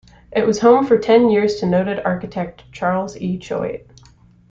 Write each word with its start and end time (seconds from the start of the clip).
It 0.31 0.47
was 0.47 0.59
home 0.61 0.87
for 0.87 0.97
ten 0.97 1.29
years 1.29 1.57
to 1.57 1.67
noted 1.67 1.99
architect 1.99 2.63
Charles 2.71 3.15
E. 3.17 3.37
Choate. 3.37 3.85